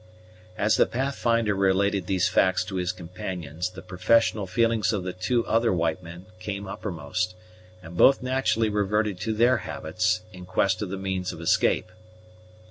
As 0.57 0.77
the 0.77 0.87
Pathfinder 0.87 1.53
related 1.53 2.07
these 2.07 2.27
facts 2.27 2.63
to 2.65 2.77
his 2.77 2.91
companions, 2.91 3.69
the 3.69 3.83
professional 3.83 4.47
feelings 4.47 4.91
of 4.91 5.03
the 5.03 5.13
two 5.13 5.45
other 5.45 5.71
white 5.71 6.01
men 6.01 6.25
came 6.39 6.65
uppermost, 6.65 7.35
and 7.83 7.95
both 7.95 8.19
naturally 8.23 8.67
reverted 8.69 9.19
to 9.19 9.31
their 9.31 9.57
habits, 9.57 10.21
in 10.33 10.47
quest 10.47 10.81
of 10.81 10.89
the 10.89 10.97
means 10.97 11.31
of 11.31 11.39
escape. 11.39 11.91